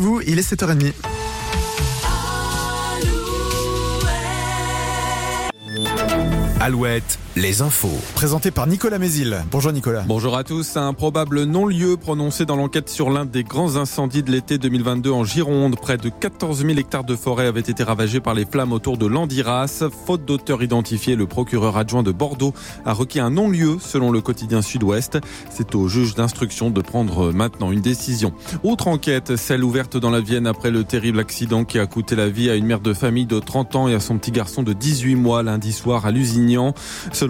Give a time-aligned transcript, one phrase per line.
[0.00, 0.92] Vous, il est 7h30.
[6.60, 7.96] Alouette, les infos.
[8.16, 9.44] Présenté par Nicolas Mézil.
[9.52, 10.02] Bonjour Nicolas.
[10.08, 10.76] Bonjour à tous.
[10.76, 15.22] Un probable non-lieu prononcé dans l'enquête sur l'un des grands incendies de l'été 2022 en
[15.22, 15.76] Gironde.
[15.80, 19.06] Près de 14 000 hectares de forêt avaient été ravagés par les flammes autour de
[19.06, 19.84] Landiras.
[20.04, 22.54] Faute d'auteur identifié, le procureur adjoint de Bordeaux
[22.84, 25.18] a requis un non-lieu selon le quotidien Sud-Ouest.
[25.48, 28.32] C'est au juge d'instruction de prendre maintenant une décision.
[28.64, 32.28] Autre enquête, celle ouverte dans la Vienne après le terrible accident qui a coûté la
[32.28, 34.72] vie à une mère de famille de 30 ans et à son petit garçon de
[34.72, 36.74] 18 mois lundi soir à Lusignan.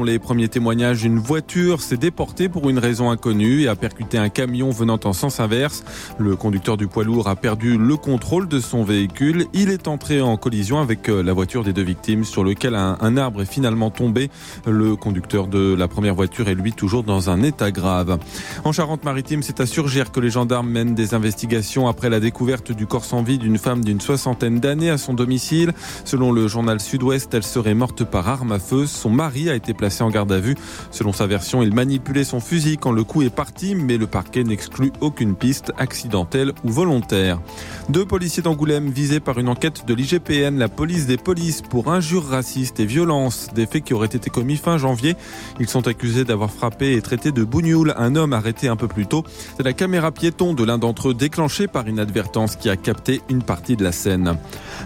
[0.00, 4.30] Les premiers témoignages, une voiture s'est déportée pour une raison inconnue et a percuté un
[4.30, 5.84] camion venant en sens inverse.
[6.18, 9.46] Le conducteur du poids lourd a perdu le contrôle de son véhicule.
[9.52, 13.16] Il est entré en collision avec euh, la voiture des deux victimes sur lequel un,
[13.18, 14.30] arbre est finalement tombé.
[14.66, 18.18] Le conducteur de la première voiture est lui toujours dans un état grave.
[18.64, 22.86] En Charente-Maritime, c'est à Surgère que les gendarmes mènent des investigations après la découverte du
[22.86, 25.72] corps sans vie d'une femme d'une soixantaine d'années à son domicile.
[26.04, 28.86] Selon le journal Sud-Ouest, elle serait morte par arme à feu.
[28.86, 30.54] Son mari a été placé en garde à vue.
[30.92, 34.44] Selon sa version, il manipulait son fusil quand le coup est parti, mais le parquet
[34.44, 37.40] n'exclut aucune piste accidentelle ou volontaire.
[37.88, 42.28] Deux policiers d'Angoulême visés par une enquête de l'IGPN, la police des polices, pour injures
[42.28, 45.16] racistes et violences, des faits qui auraient été commis fin janvier.
[45.58, 49.06] Ils sont accusés d'avoir frappé et traité de bougnoul un homme arrêté un peu plus
[49.06, 49.24] tôt.
[49.56, 53.42] C'est la caméra piéton de l'un d'entre eux déclenchée par inadvertance qui a capté une
[53.42, 54.36] partie de la scène.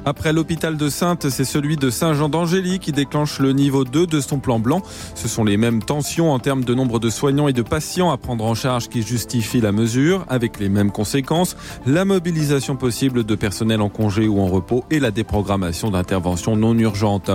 [0.07, 4.21] Après l'hôpital de Sainte, c'est celui de Saint-Jean d'Angély qui déclenche le niveau 2 de
[4.21, 4.76] son plan blanc.
[5.15, 8.17] Ce sont les mêmes tensions en termes de nombre de soignants et de patients à
[8.17, 13.35] prendre en charge qui justifient la mesure, avec les mêmes conséquences, la mobilisation possible de
[13.35, 17.31] personnel en congé ou en repos et la déprogrammation d'interventions non urgentes.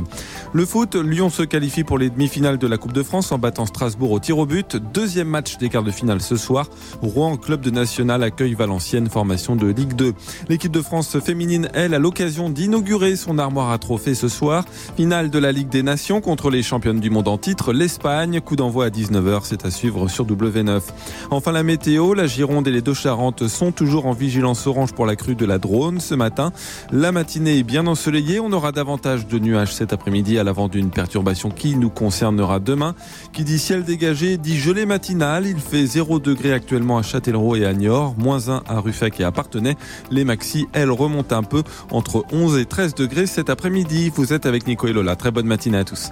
[0.53, 3.65] Le foot, Lyon se qualifie pour les demi-finales de la Coupe de France en battant
[3.65, 4.77] Strasbourg au tir au but.
[4.93, 6.67] Deuxième match des quarts de finale ce soir.
[7.01, 10.13] Rouen, club de national, accueille Valenciennes, formation de Ligue 2.
[10.49, 14.65] L'équipe de France féminine, elle, a l'occasion d'inaugurer son armoire à trophées ce soir.
[14.95, 18.41] Finale de la Ligue des Nations contre les championnes du monde en titre, l'Espagne.
[18.41, 20.81] Coup d'envoi à 19h, c'est à suivre sur W9.
[21.29, 25.05] Enfin la météo, la Gironde et les deux Charentes sont toujours en vigilance orange pour
[25.05, 26.51] la crue de la Drône ce matin.
[26.91, 30.89] La matinée est bien ensoleillée, on aura davantage de nuages cet après-midi à l'avant d'une
[30.89, 32.95] perturbation qui nous concernera demain.
[33.31, 37.65] Qui dit ciel dégagé dit gelée matinale, il fait 0 degré actuellement à Châtellerault et
[37.65, 39.77] à Niort, moins 1 à Ruffec et à Partenay.
[40.11, 44.11] Les maxi, elles remontent un peu entre 11 et 13 degrés cet après-midi.
[44.13, 45.15] Vous êtes avec Nico et Lola.
[45.15, 46.11] Très bonne matinée à tous.